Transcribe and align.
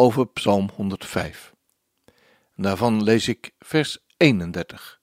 over 0.00 0.28
Psalm 0.28 0.70
105. 0.74 1.54
En 2.56 2.62
daarvan 2.62 3.02
lees 3.02 3.28
ik 3.28 3.52
vers 3.58 3.98
31. 4.16 5.00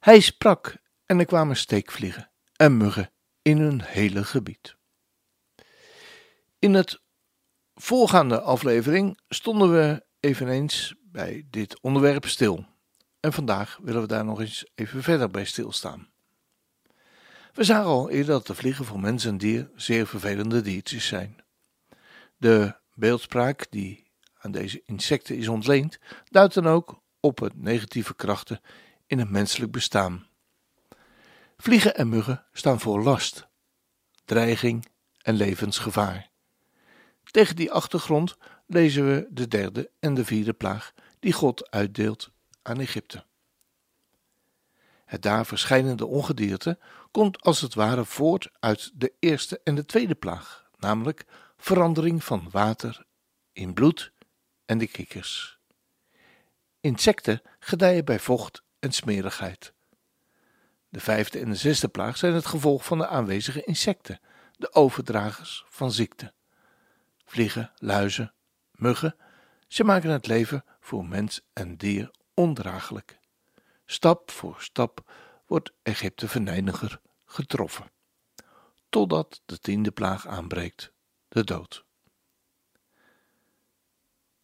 Hij 0.00 0.20
sprak 0.20 0.76
en 1.06 1.18
er 1.18 1.24
kwamen 1.24 1.56
steekvliegen 1.56 2.30
en 2.56 2.76
muggen 2.76 3.10
in 3.42 3.58
hun 3.58 3.82
hele 3.82 4.24
gebied. 4.24 4.76
In 6.58 6.74
het 6.74 7.00
voorgaande 7.74 8.40
aflevering 8.40 9.18
stonden 9.28 9.72
we 9.72 10.04
eveneens 10.20 10.94
bij 11.02 11.46
dit 11.50 11.80
onderwerp 11.80 12.26
stil. 12.26 12.66
En 13.20 13.32
vandaag 13.32 13.78
willen 13.82 14.00
we 14.00 14.08
daar 14.08 14.24
nog 14.24 14.40
eens 14.40 14.66
even 14.74 15.02
verder 15.02 15.30
bij 15.30 15.44
stilstaan. 15.44 16.08
We 17.52 17.64
zagen 17.64 17.90
al 17.90 18.10
eerder 18.10 18.32
dat 18.32 18.46
de 18.46 18.54
vliegen 18.54 18.84
voor 18.84 19.00
mens 19.00 19.24
en 19.24 19.38
dier 19.38 19.70
zeer 19.76 20.06
vervelende 20.06 20.60
diertjes 20.60 21.06
zijn. 21.06 21.36
De 22.36 22.76
beeldspraak 22.94 23.66
die 23.70 24.03
aan 24.44 24.50
deze 24.50 24.82
insecten 24.84 25.36
is 25.36 25.48
ontleend, 25.48 25.98
duidt 26.30 26.54
dan 26.54 26.66
ook 26.66 27.02
op 27.20 27.38
het 27.38 27.62
negatieve 27.62 28.14
krachten 28.14 28.60
in 29.06 29.18
het 29.18 29.30
menselijk 29.30 29.72
bestaan. 29.72 30.26
Vliegen 31.56 31.96
en 31.96 32.08
muggen 32.08 32.44
staan 32.52 32.80
voor 32.80 33.02
last, 33.02 33.46
dreiging 34.24 34.88
en 35.22 35.34
levensgevaar. 35.34 36.30
Tegen 37.24 37.56
die 37.56 37.72
achtergrond 37.72 38.36
lezen 38.66 39.06
we 39.06 39.26
de 39.30 39.48
derde 39.48 39.90
en 40.00 40.14
de 40.14 40.24
vierde 40.24 40.52
plaag 40.52 40.92
die 41.18 41.32
God 41.32 41.70
uitdeelt 41.70 42.30
aan 42.62 42.80
Egypte. 42.80 43.24
Het 45.04 45.22
daar 45.22 45.46
verschijnende 45.46 46.06
ongedierte 46.06 46.78
komt 47.10 47.40
als 47.42 47.60
het 47.60 47.74
ware 47.74 48.04
voort 48.04 48.50
uit 48.60 48.90
de 48.94 49.12
eerste 49.18 49.60
en 49.64 49.74
de 49.74 49.84
tweede 49.84 50.14
plaag, 50.14 50.68
namelijk 50.78 51.24
verandering 51.56 52.24
van 52.24 52.48
water 52.50 53.06
in 53.52 53.74
bloed 53.74 54.12
en 54.66 54.78
de 54.78 54.86
kikkers. 54.86 55.58
Insecten 56.80 57.42
gedijen 57.58 58.04
bij 58.04 58.18
vocht 58.18 58.62
en 58.78 58.92
smerigheid. 58.92 59.72
De 60.88 61.00
vijfde 61.00 61.38
en 61.38 61.50
de 61.50 61.56
zesde 61.56 61.88
plaag 61.88 62.16
zijn 62.16 62.34
het 62.34 62.46
gevolg 62.46 62.84
van 62.84 62.98
de 62.98 63.06
aanwezige 63.06 63.64
insecten, 63.64 64.20
de 64.56 64.72
overdragers 64.72 65.64
van 65.68 65.92
ziekte. 65.92 66.32
Vliegen, 67.24 67.72
luizen, 67.76 68.34
muggen, 68.70 69.16
ze 69.68 69.84
maken 69.84 70.10
het 70.10 70.26
leven 70.26 70.64
voor 70.80 71.06
mens 71.06 71.40
en 71.52 71.76
dier 71.76 72.10
ondraaglijk. 72.34 73.18
Stap 73.86 74.30
voor 74.30 74.56
stap 74.60 75.12
wordt 75.46 75.72
Egypte 75.82 76.28
verneiniger 76.28 77.00
getroffen, 77.24 77.90
totdat 78.88 79.42
de 79.46 79.58
tiende 79.58 79.90
plaag 79.90 80.26
aanbreekt, 80.26 80.92
de 81.28 81.44
dood. 81.44 81.83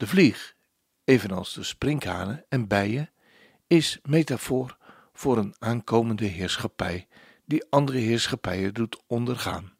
De 0.00 0.06
vlieg, 0.06 0.56
evenals 1.04 1.54
de 1.54 1.62
sprinkhanen 1.62 2.44
en 2.48 2.66
bijen, 2.66 3.10
is 3.66 3.98
metafoor 4.02 4.76
voor 5.12 5.38
een 5.38 5.54
aankomende 5.58 6.24
heerschappij 6.24 7.08
die 7.44 7.66
andere 7.70 7.98
heerschappijen 7.98 8.74
doet 8.74 9.02
ondergaan. 9.06 9.72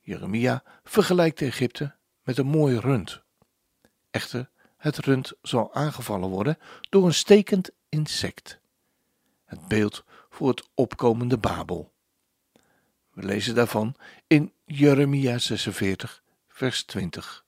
Jeremia 0.00 0.62
vergelijkt 0.84 1.42
Egypte 1.42 1.94
met 2.22 2.38
een 2.38 2.46
mooi 2.46 2.78
rund. 2.78 3.22
Echter, 4.10 4.50
het 4.76 4.98
rund 4.98 5.32
zal 5.42 5.74
aangevallen 5.74 6.28
worden 6.28 6.58
door 6.80 7.06
een 7.06 7.14
stekend 7.14 7.70
insect. 7.88 8.60
Het 9.44 9.68
beeld 9.68 10.04
voor 10.30 10.48
het 10.48 10.68
opkomende 10.74 11.38
Babel. 11.38 11.92
We 13.12 13.22
lezen 13.22 13.54
daarvan 13.54 13.94
in 14.26 14.52
Jeremia 14.64 15.38
46, 15.38 16.22
vers 16.48 16.84
20. 16.84 17.45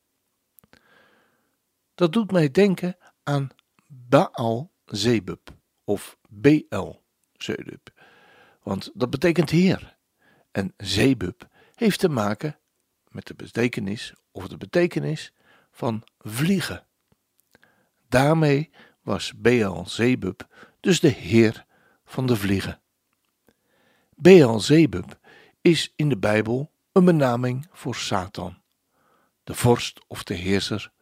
Dat 1.98 2.12
doet 2.12 2.32
mij 2.32 2.50
denken 2.50 2.97
aan 3.22 3.50
Baal 3.86 4.72
Zebub 4.84 5.50
of 5.84 6.19
BL 6.28 6.91
Zebub, 7.32 7.91
want 8.62 8.91
dat 8.94 9.10
betekent 9.10 9.50
heer. 9.50 9.97
En 10.50 10.75
Zebub 10.76 11.48
heeft 11.75 11.98
te 11.98 12.08
maken 12.08 12.58
met 13.08 13.26
de 13.26 13.34
betekenis 13.34 14.14
of 14.31 14.48
de 14.48 14.56
betekenis 14.56 15.32
van 15.70 16.03
vliegen. 16.19 16.87
Daarmee 18.08 18.70
was 19.03 19.32
Baal 19.37 19.87
Zebub 19.87 20.47
dus 20.81 21.00
de 21.00 21.08
heer 21.08 21.64
van 22.04 22.26
de 22.26 22.37
vliegen. 22.37 22.81
Baal 24.14 24.60
Zebub 24.60 25.19
is 25.60 25.92
in 25.97 26.08
de 26.08 26.19
Bijbel 26.19 26.72
een 26.92 27.04
benaming 27.04 27.69
voor 27.72 27.94
Satan, 27.94 28.62
de 29.44 29.54
vorst 29.54 30.00
of 30.06 30.22
de 30.22 30.34
heerser 30.34 30.92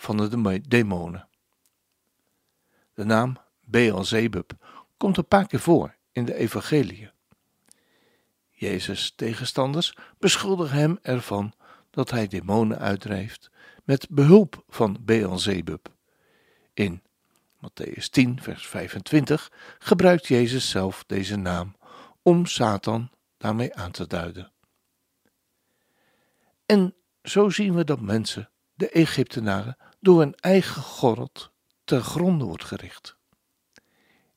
van 0.00 0.16
de 0.16 0.60
demonen. 0.68 1.28
De 2.94 3.04
naam 3.04 3.36
Beelzebub 3.60 4.52
komt 4.96 5.16
een 5.16 5.26
paar 5.26 5.46
keer 5.46 5.60
voor 5.60 5.96
in 6.12 6.24
de 6.24 6.34
evangelie. 6.34 7.10
Jezus' 8.50 9.12
tegenstanders 9.16 9.96
beschuldigen 10.18 10.78
hem 10.78 10.98
ervan 11.02 11.52
dat 11.90 12.10
hij 12.10 12.26
demonen 12.26 12.78
uitdrijft 12.78 13.50
met 13.84 14.06
behulp 14.10 14.64
van 14.68 14.96
Beelzebub. 15.00 15.88
In 16.74 17.02
Matthäus 17.56 18.08
10, 18.10 18.42
vers 18.42 18.66
25 18.66 19.52
gebruikt 19.78 20.26
Jezus 20.26 20.70
zelf 20.70 21.04
deze 21.06 21.36
naam 21.36 21.76
om 22.22 22.46
Satan 22.46 23.10
daarmee 23.36 23.74
aan 23.74 23.90
te 23.90 24.06
duiden. 24.06 24.52
En 26.66 26.94
zo 27.22 27.48
zien 27.48 27.74
we 27.74 27.84
dat 27.84 28.00
mensen, 28.00 28.50
de 28.74 28.90
Egyptenaren, 28.90 29.76
door 30.00 30.22
een 30.22 30.34
eigen 30.34 30.82
god 30.82 31.50
ter 31.84 32.00
gronde 32.00 32.44
wordt 32.44 32.64
gericht. 32.64 33.16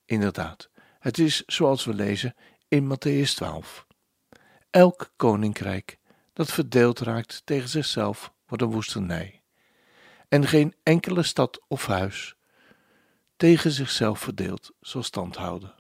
Inderdaad, 0.06 0.70
het 1.00 1.20
is 1.20 1.44
zoals 1.46 1.86
we 1.86 1.94
lezen 1.94 2.36
in 2.68 2.94
Matthäus 2.94 3.34
12. 3.36 3.88
Elk 4.70 5.14
koninkrijk 5.16 6.00
dat 6.34 6.52
verdeeld 6.52 7.00
raakt 7.00 7.42
tegen 7.46 7.70
zichzelf 7.70 8.34
wordt 8.46 8.64
een 8.64 8.72
woestenij. 8.72 9.42
En 10.28 10.48
geen 10.48 10.76
enkele 10.84 11.24
stad 11.24 11.62
of 11.68 11.86
huis 11.86 12.36
tegen 13.36 13.72
zichzelf 13.72 14.20
verdeeld 14.20 14.72
zal 14.80 15.04
stand 15.04 15.36
houden. 15.36 15.76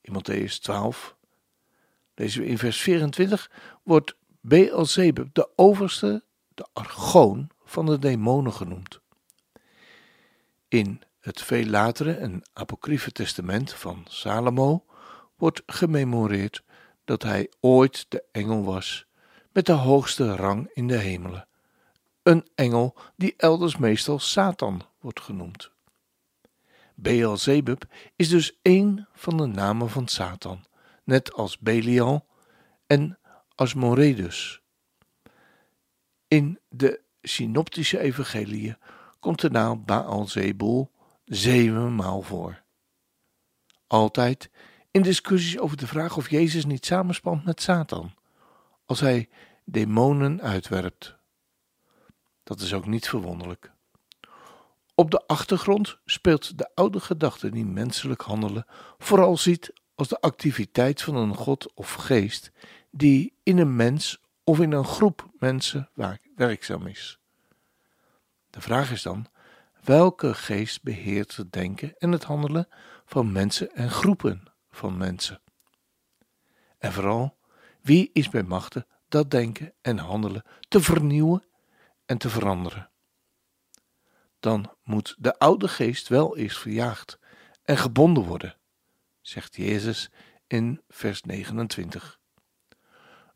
In 0.00 0.12
Matthäus 0.12 0.58
12 0.60 1.16
lezen 2.14 2.40
we 2.40 2.46
in 2.46 2.58
vers 2.58 2.80
24 2.80 3.50
wordt 3.82 4.16
Beelzebub 4.40 5.34
de 5.34 5.50
overste, 5.56 6.24
de 6.54 6.66
argoon 6.72 7.50
van 7.64 7.86
de 7.86 7.98
demonen 7.98 8.52
genoemd. 8.52 9.00
In 10.68 11.02
het 11.20 11.42
veel 11.42 11.66
latere 11.66 12.12
en 12.12 12.42
apocryfe 12.52 13.12
testament 13.12 13.72
van 13.72 14.04
Salomo 14.08 14.84
wordt 15.36 15.62
gememoreerd 15.66 16.62
dat 17.04 17.22
hij 17.22 17.52
ooit 17.60 18.06
de 18.08 18.24
engel 18.32 18.64
was 18.64 19.06
met 19.52 19.66
de 19.66 19.72
hoogste 19.72 20.36
rang 20.36 20.70
in 20.72 20.86
de 20.86 20.96
hemelen. 20.96 21.48
Een 22.22 22.48
engel 22.54 22.96
die 23.16 23.34
elders 23.36 23.76
meestal 23.76 24.18
Satan 24.18 24.82
wordt 25.00 25.20
genoemd. 25.20 25.70
Beelzebub 26.94 27.84
is 28.16 28.28
dus 28.28 28.58
één 28.62 29.08
van 29.12 29.36
de 29.36 29.46
namen 29.46 29.90
van 29.90 30.08
Satan, 30.08 30.64
net 31.04 31.32
als 31.32 31.58
Belial 31.58 32.26
en 32.86 33.18
Asmoredus. 33.54 34.60
In 36.28 36.60
de 36.68 37.02
synoptische 37.28 37.98
evangeliën 37.98 38.76
komt 39.20 39.40
de 39.40 39.50
naam 39.50 39.84
Baal 39.84 40.26
Zebul 40.26 40.90
zevenmaal 41.24 42.22
voor. 42.22 42.62
Altijd 43.86 44.50
in 44.90 45.02
discussies 45.02 45.58
over 45.58 45.76
de 45.76 45.86
vraag 45.86 46.16
of 46.16 46.30
Jezus 46.30 46.64
niet 46.64 46.86
samenspant 46.86 47.44
met 47.44 47.62
Satan, 47.62 48.14
als 48.84 49.00
hij 49.00 49.28
demonen 49.64 50.42
uitwerpt. 50.42 51.16
Dat 52.42 52.60
is 52.60 52.74
ook 52.74 52.86
niet 52.86 53.08
verwonderlijk. 53.08 53.72
Op 54.94 55.10
de 55.10 55.26
achtergrond 55.26 55.98
speelt 56.04 56.58
de 56.58 56.70
oude 56.74 57.00
gedachte 57.00 57.50
die 57.50 57.64
menselijk 57.64 58.20
handelen 58.20 58.66
vooral 58.98 59.36
ziet 59.36 59.72
als 59.94 60.08
de 60.08 60.20
activiteit 60.20 61.02
van 61.02 61.16
een 61.16 61.34
god 61.34 61.72
of 61.74 61.92
geest 61.92 62.52
die 62.90 63.34
in 63.42 63.58
een 63.58 63.76
mens 63.76 64.20
of 64.44 64.60
in 64.60 64.72
een 64.72 64.84
groep 64.84 65.30
mensen 65.38 65.90
werkzaam 66.36 66.86
is. 66.86 67.18
De 68.50 68.60
vraag 68.60 68.90
is 68.90 69.02
dan: 69.02 69.26
welke 69.82 70.34
geest 70.34 70.82
beheert 70.82 71.36
het 71.36 71.52
denken 71.52 71.94
en 71.98 72.12
het 72.12 72.24
handelen 72.24 72.68
van 73.04 73.32
mensen 73.32 73.72
en 73.72 73.90
groepen 73.90 74.42
van 74.70 74.96
mensen? 74.96 75.42
En 76.78 76.92
vooral, 76.92 77.38
wie 77.80 78.10
is 78.12 78.28
bij 78.28 78.42
machten 78.42 78.86
dat 79.08 79.30
denken 79.30 79.74
en 79.80 79.98
handelen 79.98 80.44
te 80.68 80.80
vernieuwen 80.80 81.44
en 82.06 82.18
te 82.18 82.28
veranderen? 82.28 82.90
Dan 84.40 84.74
moet 84.82 85.16
de 85.18 85.38
oude 85.38 85.68
geest 85.68 86.08
wel 86.08 86.36
eerst 86.36 86.58
verjaagd 86.58 87.18
en 87.62 87.76
gebonden 87.76 88.24
worden, 88.24 88.56
zegt 89.20 89.56
Jezus 89.56 90.10
in 90.46 90.82
vers 90.88 91.22
29. 91.22 92.20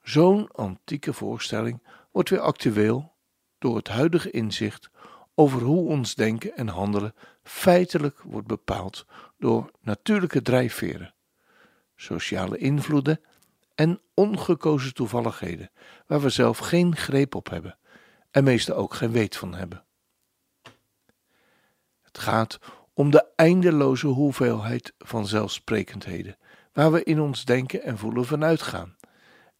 Zo'n 0.02 0.50
antieke 0.50 1.12
voorstelling 1.12 1.82
wordt 2.18 2.32
weer 2.32 2.40
actueel 2.40 3.16
door 3.58 3.76
het 3.76 3.88
huidige 3.88 4.30
inzicht 4.30 4.90
over 5.34 5.62
hoe 5.62 5.88
ons 5.88 6.14
denken 6.14 6.56
en 6.56 6.68
handelen 6.68 7.14
feitelijk 7.42 8.20
wordt 8.22 8.46
bepaald 8.46 9.06
door 9.36 9.70
natuurlijke 9.80 10.42
drijfveren, 10.42 11.14
sociale 11.96 12.58
invloeden 12.58 13.20
en 13.74 14.00
ongekozen 14.14 14.94
toevalligheden 14.94 15.70
waar 16.06 16.20
we 16.20 16.28
zelf 16.28 16.58
geen 16.58 16.96
greep 16.96 17.34
op 17.34 17.50
hebben 17.50 17.78
en 18.30 18.44
meestal 18.44 18.76
ook 18.76 18.94
geen 18.94 19.12
weet 19.12 19.36
van 19.36 19.54
hebben. 19.54 19.84
Het 22.02 22.18
gaat 22.18 22.58
om 22.94 23.10
de 23.10 23.26
eindeloze 23.36 24.06
hoeveelheid 24.06 24.94
van 24.98 25.26
zelfsprekendheden 25.26 26.36
waar 26.72 26.92
we 26.92 27.04
in 27.04 27.20
ons 27.20 27.44
denken 27.44 27.82
en 27.82 27.98
voelen 27.98 28.24
vanuit 28.24 28.62
gaan 28.62 28.96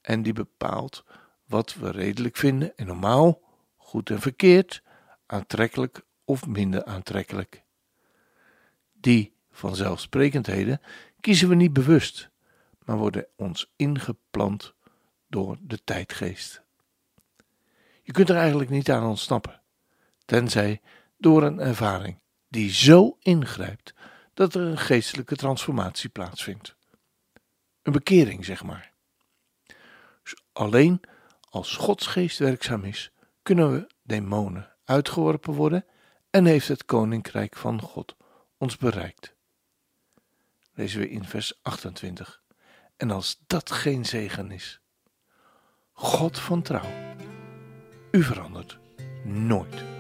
en 0.00 0.22
die 0.22 0.32
bepaalt 0.32 1.04
wat 1.49 1.75
we 1.75 1.91
redelijk 1.91 2.37
vinden 2.37 2.77
en 2.77 2.87
normaal, 2.87 3.41
goed 3.77 4.11
en 4.11 4.21
verkeerd, 4.21 4.83
aantrekkelijk 5.27 6.00
of 6.25 6.47
minder 6.47 6.85
aantrekkelijk. 6.85 7.62
Die 8.93 9.35
vanzelfsprekendheden 9.50 10.81
kiezen 11.21 11.49
we 11.49 11.55
niet 11.55 11.73
bewust, 11.73 12.31
maar 12.85 12.97
worden 12.97 13.27
ons 13.37 13.73
ingeplant 13.77 14.75
door 15.27 15.56
de 15.61 15.85
tijdgeest. 15.85 16.62
Je 18.03 18.12
kunt 18.12 18.29
er 18.29 18.37
eigenlijk 18.37 18.71
niet 18.71 18.91
aan 18.91 19.06
ontsnappen, 19.06 19.62
tenzij 20.25 20.81
door 21.17 21.43
een 21.43 21.61
ervaring 21.61 22.19
die 22.49 22.71
zo 22.71 23.17
ingrijpt 23.21 23.95
dat 24.35 24.55
er 24.55 24.62
een 24.62 24.79
geestelijke 24.79 25.37
transformatie 25.37 26.09
plaatsvindt. 26.09 26.77
Een 27.83 27.93
bekering, 27.93 28.45
zeg 28.45 28.62
maar. 28.62 28.93
Alleen 30.53 31.00
als 31.50 31.77
Gods 31.77 32.06
geest 32.06 32.39
werkzaam 32.39 32.85
is, 32.85 33.12
kunnen 33.43 33.73
we 33.73 33.87
demonen 34.03 34.77
uitgeworpen 34.85 35.53
worden 35.53 35.85
en 36.31 36.45
heeft 36.45 36.69
het 36.69 36.85
koninkrijk 36.85 37.56
van 37.56 37.81
God 37.81 38.17
ons 38.59 38.77
bereikt. 38.77 39.35
Lezen 40.73 41.00
we 41.00 41.11
in 41.11 41.25
vers 41.25 41.59
28. 41.62 42.43
En 42.97 43.11
als 43.11 43.43
dat 43.47 43.71
geen 43.71 44.05
zegen 44.06 44.50
is, 44.50 44.81
God 45.93 46.39
van 46.39 46.62
trouw, 46.62 47.15
u 48.11 48.23
verandert 48.23 48.79
nooit. 49.25 49.98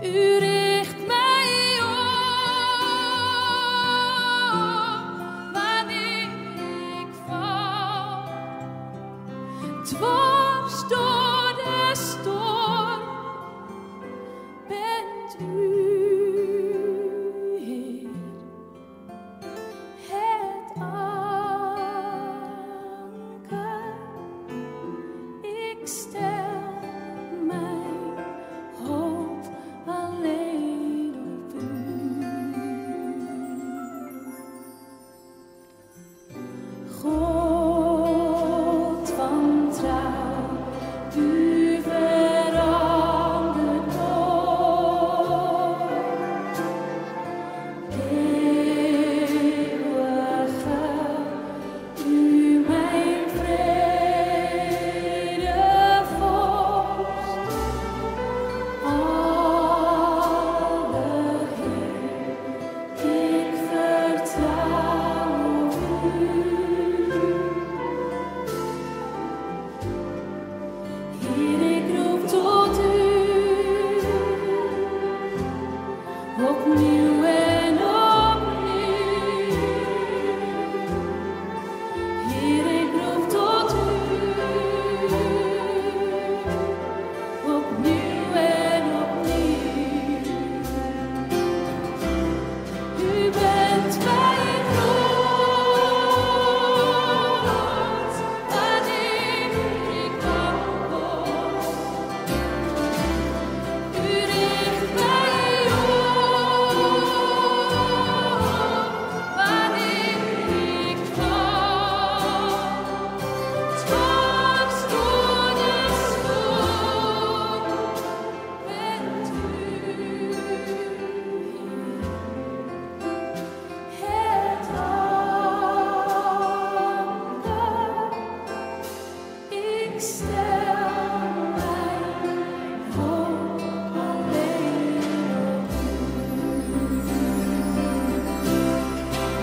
U 0.00 0.47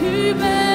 u. 0.05 0.75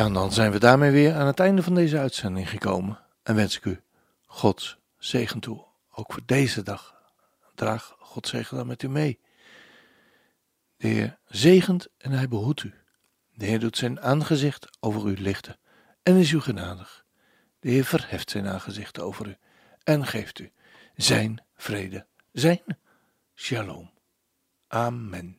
Ja, 0.00 0.06
en 0.06 0.12
dan 0.12 0.32
zijn 0.32 0.52
we 0.52 0.58
daarmee 0.58 0.90
weer 0.90 1.14
aan 1.14 1.26
het 1.26 1.40
einde 1.40 1.62
van 1.62 1.74
deze 1.74 1.98
uitzending 1.98 2.50
gekomen. 2.50 2.98
En 3.22 3.34
wens 3.34 3.56
ik 3.56 3.64
u 3.64 3.80
Gods 4.26 4.78
zegen 4.98 5.40
toe. 5.40 5.64
Ook 5.90 6.12
voor 6.12 6.22
deze 6.26 6.62
dag. 6.62 6.94
Draag 7.54 7.96
Gods 7.98 8.30
zegen 8.30 8.56
dan 8.56 8.66
met 8.66 8.82
u 8.82 8.88
mee. 8.88 9.20
De 10.76 10.88
Heer 10.88 11.18
zegent 11.24 11.88
en 11.98 12.10
hij 12.10 12.28
behoedt 12.28 12.62
u. 12.62 12.74
De 13.34 13.44
Heer 13.44 13.60
doet 13.60 13.76
zijn 13.76 14.00
aangezicht 14.00 14.76
over 14.80 15.08
u 15.08 15.20
lichten 15.20 15.58
en 16.02 16.16
is 16.16 16.30
u 16.30 16.40
genadig. 16.40 17.04
De 17.58 17.70
Heer 17.70 17.84
verheft 17.84 18.30
zijn 18.30 18.48
aangezicht 18.48 19.00
over 19.00 19.26
u 19.26 19.36
en 19.84 20.06
geeft 20.06 20.38
u 20.38 20.52
zijn 20.96 21.44
vrede, 21.54 22.06
zijn 22.32 22.62
shalom. 23.34 23.90
Amen. 24.68 25.38